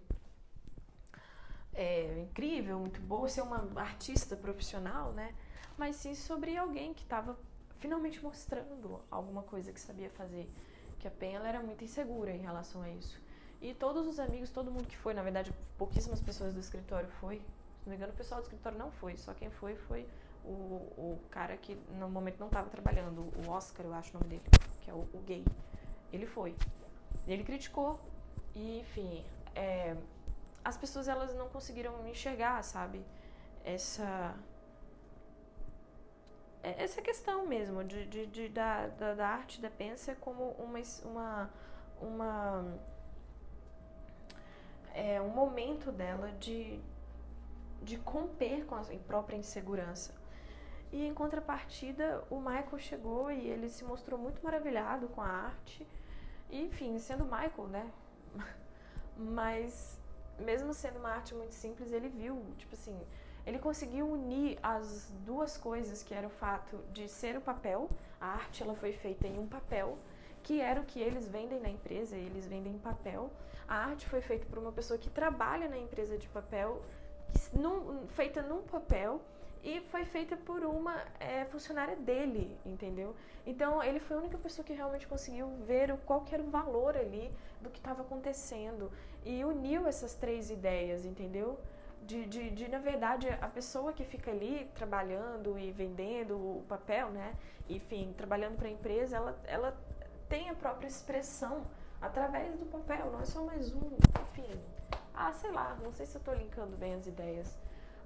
[1.71, 5.35] é, incrível, muito boa, ser uma artista profissional, né?
[5.77, 7.37] Mas sim sobre alguém que estava
[7.77, 10.49] finalmente mostrando alguma coisa que sabia fazer.
[10.97, 13.21] Que a Pen era muito insegura em relação a isso.
[13.61, 17.35] E todos os amigos, todo mundo que foi, na verdade, pouquíssimas pessoas do escritório foi.
[17.35, 20.07] Se não me engano, o pessoal do escritório não foi, só quem foi foi
[20.43, 20.49] o,
[20.97, 24.43] o cara que no momento não estava trabalhando, o Oscar, eu acho o nome dele,
[24.81, 25.45] que é o, o gay.
[26.11, 26.55] Ele foi.
[27.27, 27.99] Ele criticou.
[28.55, 29.23] E, enfim,
[29.55, 29.95] é,
[30.63, 33.03] as pessoas elas não conseguiram enxergar, sabe?
[33.63, 34.35] Essa
[36.61, 40.79] é, essa questão mesmo de, de, de da, da, da, arte da pensa como uma
[41.05, 41.49] uma
[42.01, 42.79] uma
[44.93, 46.79] é um momento dela de
[47.81, 50.13] de romper com a própria insegurança
[50.91, 55.85] e em contrapartida o Michael chegou e ele se mostrou muito maravilhado com a arte
[56.49, 57.91] e, enfim sendo Michael né
[59.15, 59.99] mas
[60.39, 62.97] mesmo sendo uma arte muito simples, ele viu, tipo assim,
[63.45, 68.27] ele conseguiu unir as duas coisas, que era o fato de ser o papel, a
[68.27, 69.97] arte ela foi feita em um papel,
[70.43, 73.29] que era o que eles vendem na empresa, eles vendem em papel.
[73.67, 76.81] A arte foi feita por uma pessoa que trabalha na empresa de papel,
[77.53, 79.21] num, feita num papel
[79.63, 83.15] e foi feita por uma é, funcionária dele, entendeu?
[83.45, 86.49] Então ele foi a única pessoa que realmente conseguiu ver o, qual que era o
[86.49, 88.91] valor ali do que estava acontecendo
[89.25, 91.59] e uniu essas três ideias, entendeu?
[92.03, 97.09] De, de, de, na verdade, a pessoa que fica ali trabalhando e vendendo o papel,
[97.09, 97.35] né?
[97.67, 99.77] Enfim, trabalhando para a empresa, ela, ela
[100.29, 101.65] tem a própria expressão
[102.01, 103.91] através do papel, não é só mais um,
[104.31, 104.59] enfim.
[105.13, 107.59] Ah, sei lá, não sei se eu estou linkando bem as ideias.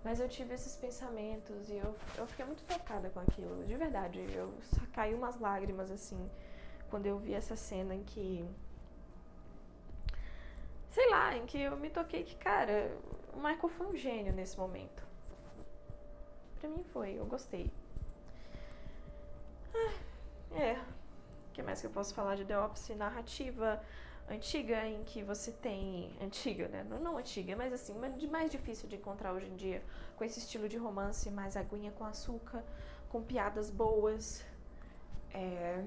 [0.04, 3.64] Mas eu tive esses pensamentos e eu, eu fiquei muito tocada com aquilo.
[3.66, 4.54] De verdade, eu
[4.92, 6.30] caiu umas lágrimas assim
[6.90, 8.46] quando eu vi essa cena em que.
[10.90, 12.96] Sei lá, em que eu me toquei que, cara,
[13.34, 15.04] o Michael foi um gênio nesse momento.
[16.60, 17.72] Pra mim foi, eu gostei.
[19.74, 19.94] Ah,
[20.56, 20.74] é.
[20.74, 22.96] O que mais que eu posso falar de The Office?
[22.96, 23.82] Narrativa
[24.30, 26.86] antiga em que você tem antiga, né?
[26.90, 29.84] Não, não antiga, mas assim, de mais difícil de encontrar hoje em dia,
[30.16, 32.64] com esse estilo de romance mais aguinha com açúcar,
[33.10, 34.46] com piadas boas.
[35.34, 35.84] É...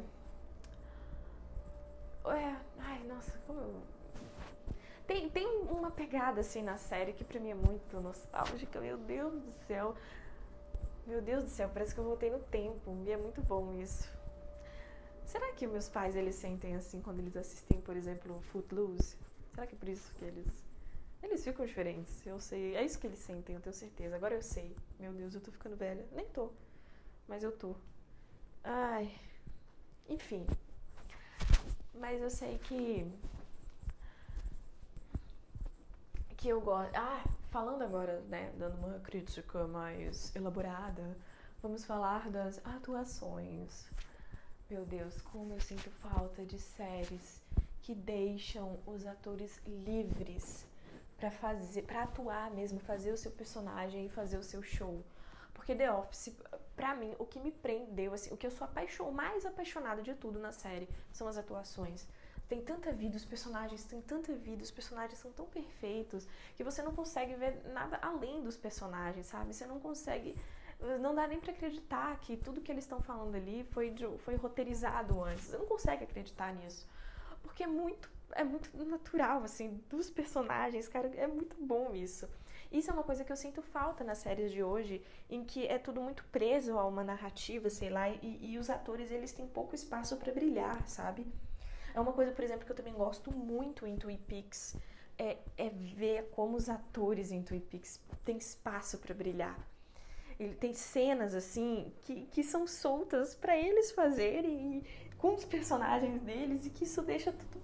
[2.27, 2.57] é...
[2.79, 3.83] Ai, nossa, como eu...
[5.07, 9.33] Tem, tem uma pegada assim na série que pra mim é muito nostálgica, meu Deus
[9.33, 9.94] do céu.
[11.07, 12.96] Meu Deus do céu, parece que eu voltei no tempo.
[13.07, 14.15] E é muito bom isso.
[15.27, 19.17] Será que meus pais eles sentem assim quando eles assistem, por exemplo, Footloose?
[19.53, 20.47] Será que é por isso que eles
[21.23, 22.25] eles ficam diferentes?
[22.25, 24.15] Eu sei, é isso que eles sentem, eu tenho certeza.
[24.15, 24.77] Agora eu sei.
[25.01, 26.07] Meu Deus, eu tô ficando velha.
[26.12, 26.53] Nem tô,
[27.27, 27.75] mas eu tô.
[28.62, 29.12] Ai.
[30.09, 30.47] Enfim.
[31.95, 33.11] Mas eu sei que
[36.37, 36.95] que eu gosto.
[36.95, 41.17] Ah, falando agora, né, dando uma crítica mais elaborada,
[41.62, 43.91] vamos falar das atuações.
[44.68, 47.40] Meu Deus, como eu sinto falta de séries
[47.83, 50.66] que deixam os atores livres
[51.16, 55.05] para fazer, para atuar mesmo, fazer o seu personagem e fazer o seu show.
[55.55, 56.37] Porque The Office,
[56.74, 60.14] pra mim, o que me prendeu, assim, o que eu sou apaixon, mais apaixonada de
[60.14, 62.05] tudo na série são as atuações.
[62.48, 66.26] Tem tanta vida, os personagens têm tanta vida, os personagens são tão perfeitos
[66.57, 69.55] que você não consegue ver nada além dos personagens, sabe?
[69.55, 70.37] Você não consegue
[71.01, 75.23] não dá nem para acreditar que tudo que eles estão falando ali foi, foi roteirizado
[75.23, 75.45] antes.
[75.47, 76.87] Você não consegue acreditar nisso.
[77.43, 82.29] Porque é muito, é muito natural, assim, dos personagens, cara, é muito bom isso.
[82.71, 85.79] Isso é uma coisa que eu sinto falta nas séries de hoje, em que é
[85.79, 89.75] tudo muito preso a uma narrativa, sei lá, e, e os atores, eles têm pouco
[89.75, 91.27] espaço para brilhar, sabe?
[91.95, 94.77] É uma coisa, por exemplo, que eu também gosto muito em Twin Peaks,
[95.17, 99.57] é, é ver como os atores em Twin Peaks têm espaço para brilhar
[100.38, 104.85] ele tem cenas assim que, que são soltas para eles fazerem
[105.18, 107.62] com os personagens deles e que isso deixa tudo,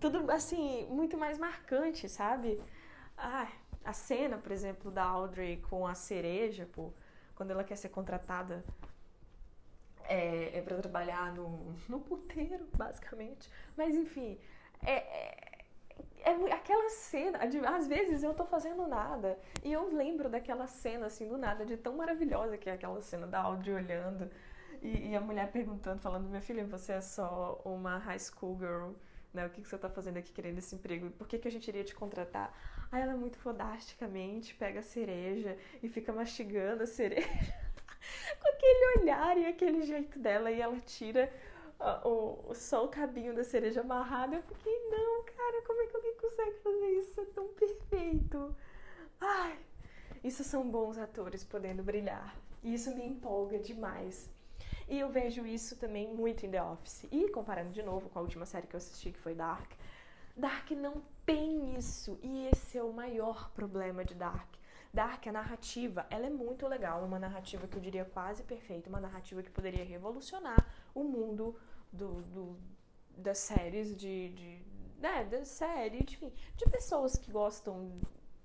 [0.00, 2.60] tudo assim muito mais marcante, sabe?
[3.16, 3.48] Ah,
[3.84, 6.92] a cena, por exemplo, da Audrey com a cereja, pô,
[7.34, 8.64] quando ela quer ser contratada
[10.04, 13.48] é, é para trabalhar no, no puteiro, basicamente.
[13.76, 14.38] Mas enfim,
[14.84, 15.51] é, é
[16.24, 17.38] é aquela cena,
[17.76, 21.76] às vezes eu tô fazendo nada e eu lembro daquela cena assim do nada, de
[21.76, 24.30] tão maravilhosa que é aquela cena da Audrey olhando
[24.82, 28.90] e, e, a mulher perguntando, falando: Minha filha, você é só uma high school girl,
[29.32, 29.46] né?
[29.46, 31.10] O que, que você tá fazendo aqui querendo esse emprego?
[31.12, 32.52] Por que, que a gente iria te contratar?
[32.90, 37.28] Aí ela, muito fodasticamente, pega a cereja e fica mastigando a cereja
[38.40, 41.32] com aquele olhar e aquele jeito dela e ela tira
[42.04, 44.34] o, só o cabinho da cereja amarrado.
[44.34, 47.20] Eu fiquei, não, cara, como é que alguém consegue fazer isso?
[47.20, 48.56] É tão perfeito.
[49.20, 49.58] Ai,
[50.22, 52.36] isso são bons atores podendo brilhar.
[52.62, 54.30] E isso me empolga demais.
[54.88, 57.06] E eu vejo isso também muito em The Office.
[57.10, 59.72] E comparando de novo com a última série que eu assisti, que foi Dark,
[60.36, 62.18] Dark não tem isso.
[62.22, 64.54] E esse é o maior problema de Dark.
[64.92, 69.00] Dark, a narrativa, ela é muito legal, uma narrativa que eu diria quase perfeita, uma
[69.00, 71.56] narrativa que poderia revolucionar o mundo
[71.92, 72.56] do, do
[73.16, 74.62] das séries de, de
[74.98, 77.92] né, da série, enfim, de pessoas que gostam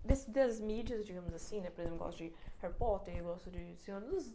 [0.04, 1.70] desse, das mídias, digamos assim, né?
[1.70, 4.34] Por exemplo, gosto de Harry Potter, gosto de Senhor dos...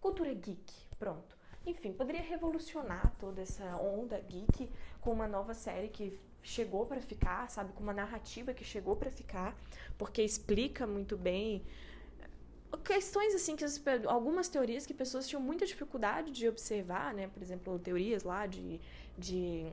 [0.00, 1.36] Cultura geek, pronto.
[1.64, 4.68] Enfim, poderia revolucionar toda essa onda geek
[5.00, 9.10] com uma nova série que chegou para ficar, sabe, com uma narrativa que chegou para
[9.10, 9.56] ficar,
[9.96, 11.64] porque explica muito bem
[12.78, 17.28] questões assim que as, algumas teorias que pessoas tinham muita dificuldade de observar, né?
[17.28, 18.80] Por exemplo, teorias lá de,
[19.16, 19.72] de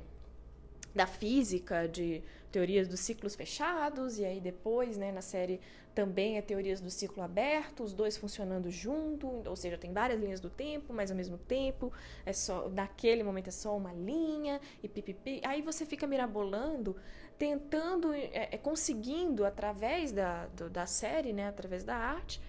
[0.93, 5.61] da física, de teorias dos ciclos fechados, e aí depois, né, na série
[5.93, 10.39] também é teorias do ciclo aberto, os dois funcionando junto, ou seja, tem várias linhas
[10.39, 11.91] do tempo, mas ao mesmo tempo
[12.25, 15.41] é só naquele momento é só uma linha e pipipi.
[15.43, 16.95] Aí você fica mirabolando,
[17.37, 22.41] tentando, é, é conseguindo através da, do, da série, né, através da arte,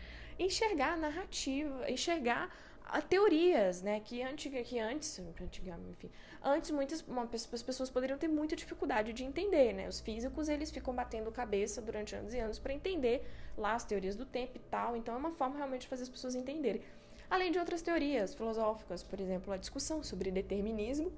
[0.45, 2.51] enxergar a narrativa, enxergar
[2.85, 4.01] a teorias, né?
[4.01, 6.11] Que, antiga, que antes, enfim,
[6.43, 9.89] antes muitas uma, as pessoas poderiam ter muita dificuldade de entender, né?
[9.89, 13.25] Os físicos eles ficam batendo cabeça durante anos e anos para entender
[13.57, 14.97] lá as teorias do tempo e tal.
[14.97, 16.83] Então é uma forma realmente de fazer as pessoas entenderem.
[17.29, 21.13] Além de outras teorias filosóficas, por exemplo, a discussão sobre determinismo,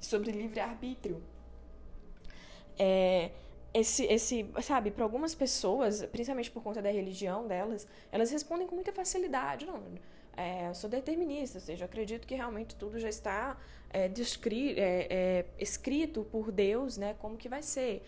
[0.00, 1.22] sobre livre arbítrio.
[2.78, 3.30] É,
[3.74, 8.76] esse, esse, sabe, para algumas pessoas, principalmente por conta da religião delas, elas respondem com
[8.76, 9.66] muita facilidade.
[9.66, 9.82] Não,
[10.36, 13.58] é, eu sou determinista, ou seja, acredito que realmente tudo já está
[13.90, 18.02] é, descri é, é, escrito por Deus, né, como que vai ser.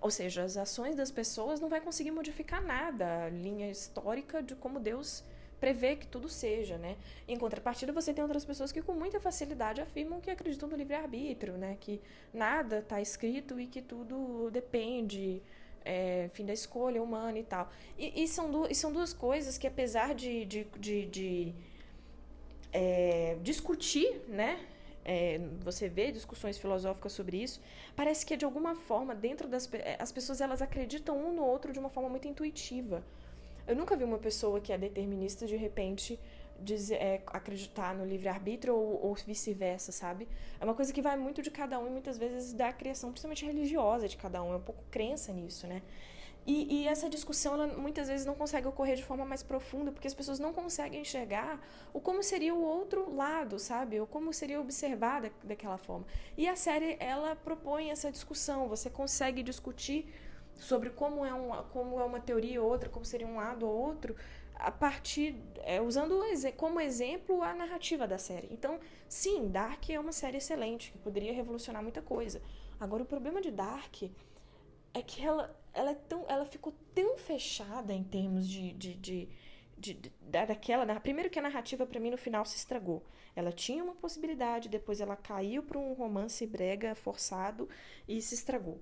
[0.00, 4.54] Ou seja, as ações das pessoas não vai conseguir modificar nada, a linha histórica de
[4.54, 5.22] como Deus
[5.60, 6.96] prevê que tudo seja, né?
[7.26, 11.54] Em contrapartida, você tem outras pessoas que com muita facilidade afirmam que acreditam no livre-arbítrio,
[11.54, 11.76] né?
[11.80, 12.00] Que
[12.32, 15.42] nada está escrito e que tudo depende
[15.84, 17.70] é, fim da escolha humana e tal.
[17.96, 21.54] E, e, são, du e são duas coisas que, apesar de, de, de, de
[22.72, 24.60] é, discutir, né?
[25.04, 27.62] É, você vê discussões filosóficas sobre isso,
[27.96, 29.66] parece que de alguma forma dentro das
[29.98, 33.02] as pessoas elas acreditam um no outro de uma forma muito intuitiva.
[33.68, 36.18] Eu nunca vi uma pessoa que é determinista de repente
[36.58, 40.26] dizer, é, acreditar no livre-arbítrio ou, ou vice-versa, sabe?
[40.60, 43.44] É uma coisa que vai muito de cada um e muitas vezes da criação, principalmente
[43.44, 44.52] religiosa de cada um.
[44.52, 45.82] É um pouco crença nisso, né?
[46.46, 50.08] E, e, essa discussão, ela, muitas vezes, não consegue ocorrer de forma mais profunda, porque
[50.08, 51.60] as pessoas não conseguem enxergar
[51.92, 54.00] o como seria o outro lado, sabe?
[54.00, 56.06] Ou como seria observada daquela forma.
[56.38, 58.66] E a série, ela propõe essa discussão.
[58.66, 60.08] Você consegue discutir
[60.58, 63.74] sobre como é, um, como é uma teoria ou outra, como seria um lado ou
[63.74, 64.14] outro,
[64.54, 66.20] a partir é, usando
[66.56, 68.48] como exemplo a narrativa da série.
[68.50, 72.42] Então, sim, Dark é uma série excelente que poderia revolucionar muita coisa.
[72.78, 74.02] Agora, o problema de Dark
[74.92, 79.28] é que ela, ela, é tão, ela ficou tão fechada em termos de, de, de,
[79.76, 80.98] de, de daquela.
[81.00, 83.04] Primeiro que a narrativa para mim no final se estragou.
[83.36, 87.68] Ela tinha uma possibilidade, depois ela caiu para um romance brega forçado
[88.08, 88.80] e se estragou.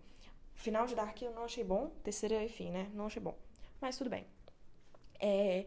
[0.56, 2.90] Final de Dark eu não achei bom, terceira, enfim, né?
[2.92, 3.36] Não achei bom.
[3.80, 4.26] Mas tudo bem.
[5.20, 5.66] É,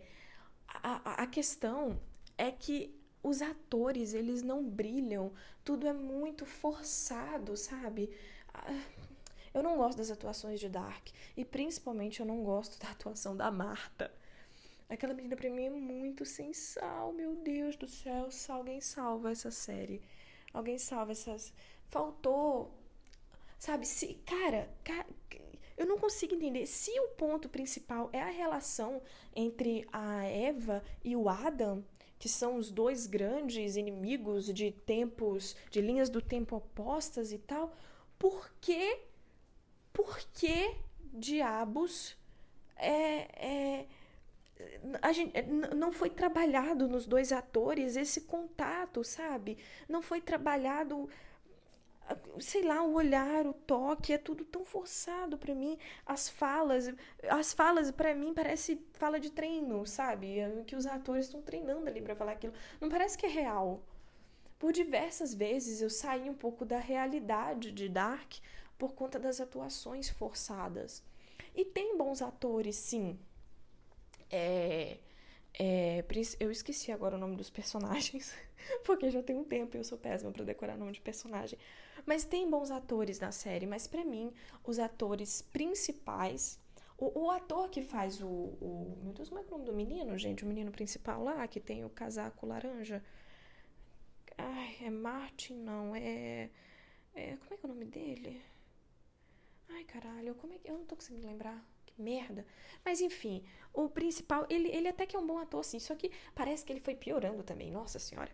[0.67, 1.99] a, a questão
[2.37, 5.31] é que os atores, eles não brilham,
[5.63, 8.09] tudo é muito forçado, sabe?
[8.53, 8.81] Ah,
[9.53, 13.49] eu não gosto das atuações de Dark, e principalmente eu não gosto da atuação da
[13.49, 14.11] Marta.
[14.89, 19.51] Aquela menina pra mim é muito sem sal, meu Deus do céu, alguém salva essa
[19.51, 20.01] série.
[20.53, 21.53] Alguém salva essas.
[21.89, 22.73] Faltou.
[23.59, 24.13] Sabe, se.
[24.25, 24.69] Cara,
[25.77, 29.01] eu não consigo entender se o ponto principal é a relação
[29.35, 31.83] entre a Eva e o Adam,
[32.17, 37.75] que são os dois grandes inimigos de tempos, de linhas do tempo opostas e tal.
[38.17, 39.01] Por que,
[39.91, 40.75] por que
[41.13, 42.17] diabos
[42.77, 43.85] é, é
[45.01, 45.41] a gente,
[45.75, 49.57] não foi trabalhado nos dois atores esse contato, sabe?
[49.87, 51.09] Não foi trabalhado
[52.39, 55.77] sei lá, o olhar, o toque, é tudo tão forçado para mim.
[56.05, 56.91] As falas,
[57.29, 60.39] as falas para mim parece fala de treino, sabe?
[60.39, 62.53] É que os atores estão treinando ali para falar aquilo.
[62.79, 63.81] Não parece que é real.
[64.57, 68.33] Por diversas vezes eu saí um pouco da realidade de Dark
[68.77, 71.03] por conta das atuações forçadas.
[71.55, 73.17] E tem bons atores, sim.
[74.31, 74.97] É,
[75.57, 76.03] é,
[76.39, 78.33] eu esqueci agora o nome dos personagens,
[78.85, 81.57] porque já tem um tempo e eu sou péssima para decorar nome de personagem.
[82.05, 84.33] Mas tem bons atores na série, mas para mim,
[84.63, 86.59] os atores principais.
[86.97, 88.97] O, o, ator que faz o, o.
[89.03, 90.43] Meu Deus, como é, é o nome do menino, gente?
[90.43, 93.03] O menino principal lá, que tem o casaco laranja.
[94.37, 96.49] Ai, é Martin, não, é.
[97.15, 98.41] é como é que é o nome dele?
[99.69, 100.69] Ai, caralho, como é que.
[100.69, 101.63] Eu não tô conseguindo lembrar.
[101.99, 102.45] Merda.
[102.83, 103.43] Mas enfim,
[103.73, 105.79] o principal, ele, ele até que é um bom ator, sim.
[105.79, 107.71] Só que parece que ele foi piorando também.
[107.71, 108.31] Nossa senhora.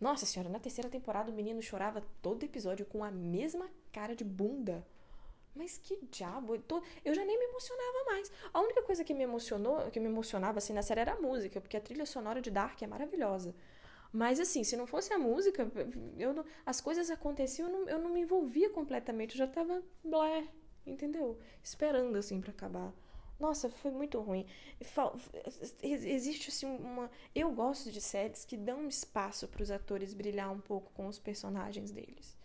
[0.00, 4.24] Nossa senhora, na terceira temporada o menino chorava todo episódio com a mesma cara de
[4.24, 4.86] bunda.
[5.54, 6.62] Mas que diabo?
[7.02, 8.30] Eu já nem me emocionava mais.
[8.52, 11.62] A única coisa que me emocionou, que me emocionava assim na série era a música,
[11.62, 13.54] porque a trilha sonora de Dark é maravilhosa.
[14.12, 15.70] Mas assim, se não fosse a música,
[16.18, 19.82] eu não, as coisas aconteciam, eu não, eu não me envolvia completamente, eu já tava
[20.04, 20.46] blé,
[20.86, 21.38] entendeu?
[21.62, 22.92] Esperando assim para acabar.
[23.38, 24.46] Nossa, foi muito ruim.
[25.82, 27.10] Existe assim uma.
[27.34, 31.18] Eu gosto de séries que dão espaço para os atores brilhar um pouco com os
[31.18, 32.36] personagens deles.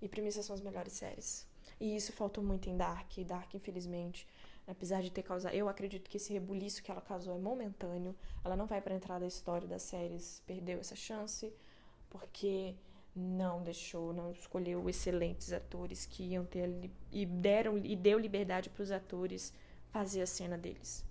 [0.00, 1.46] E pra mim essas são as melhores séries.
[1.78, 3.12] E isso faltou muito em Dark.
[3.26, 4.26] Dark, infelizmente,
[4.66, 5.54] apesar de ter causado.
[5.54, 8.16] Eu acredito que esse rebuliço que ela causou é momentâneo.
[8.42, 10.42] Ela não vai para entrar da história das séries.
[10.46, 11.52] Perdeu essa chance.
[12.08, 12.74] Porque
[13.14, 18.82] não deixou, não escolheu excelentes atores que iam ter e deram e deu liberdade para
[18.82, 19.52] os atores
[19.90, 21.04] fazer a cena deles.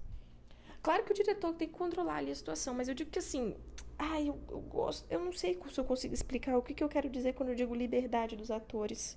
[0.82, 3.56] Claro que o diretor tem que controlar ali a situação, mas eu digo que assim,
[3.99, 6.89] ai, eu, eu gosto, eu não sei se eu consigo explicar o que, que eu
[6.89, 9.16] quero dizer quando eu digo liberdade dos atores.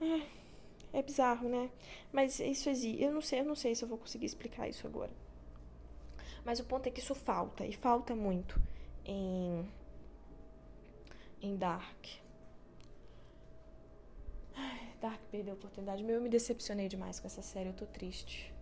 [0.00, 1.70] É, é bizarro, né?
[2.12, 3.02] Mas isso existe.
[3.02, 5.10] Eu não sei, eu não sei se eu vou conseguir explicar isso agora.
[6.44, 8.60] Mas o ponto é que isso falta, e falta muito
[9.04, 9.66] em,
[11.44, 12.06] em Dark.
[15.00, 16.02] Dark perdeu a oportunidade.
[16.02, 18.52] Meu, eu me decepcionei demais com essa série, eu tô triste.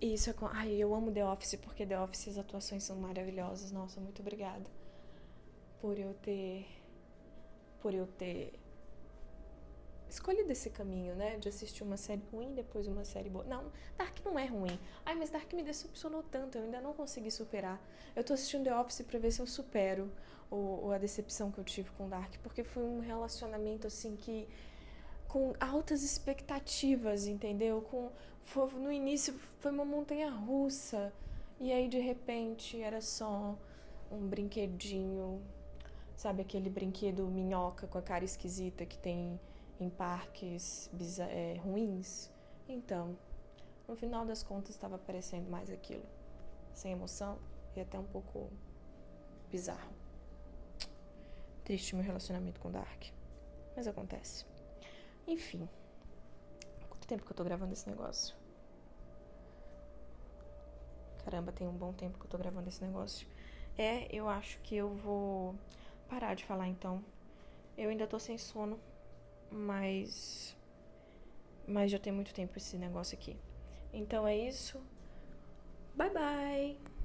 [0.00, 0.46] E isso é com.
[0.46, 3.70] Ai, eu amo The Office porque The Office as atuações são maravilhosas.
[3.70, 4.68] Nossa, muito obrigada
[5.80, 6.66] por eu ter.
[7.80, 8.52] Por eu ter
[10.18, 11.38] escolhido esse caminho, né?
[11.38, 13.44] De assistir uma série ruim, depois uma série boa.
[13.44, 14.78] Não, Dark não é ruim.
[15.06, 17.80] Ai, mas Dark me decepcionou tanto, eu ainda não consegui superar.
[18.14, 20.10] Eu tô assistindo The Office pra ver se eu supero
[20.50, 24.48] o, a decepção que eu tive com Dark, porque foi um relacionamento assim que.
[25.28, 27.80] com altas expectativas, entendeu?
[27.82, 28.10] Com,
[28.44, 31.12] foi, no início foi uma montanha russa,
[31.60, 33.56] e aí de repente era só
[34.10, 35.40] um brinquedinho.
[36.16, 39.38] Sabe aquele brinquedo minhoca com a cara esquisita que tem
[39.80, 42.30] em parques é, ruins.
[42.68, 43.16] Então,
[43.86, 46.04] no final das contas, estava parecendo mais aquilo.
[46.72, 47.38] Sem emoção
[47.76, 48.50] e até um pouco
[49.50, 49.92] bizarro.
[51.64, 53.04] Triste meu relacionamento com Dark.
[53.76, 54.44] Mas acontece.
[55.26, 55.68] Enfim.
[56.88, 58.36] Quanto tempo que eu tô gravando esse negócio?
[61.24, 63.28] Caramba, tem um bom tempo que eu tô gravando esse negócio.
[63.76, 65.54] É, eu acho que eu vou
[66.08, 67.04] parar de falar então.
[67.76, 68.80] Eu ainda tô sem sono
[69.50, 70.56] mas
[71.66, 73.36] mas já tem muito tempo esse negócio aqui.
[73.92, 74.80] Então é isso.
[75.94, 76.97] Bye bye.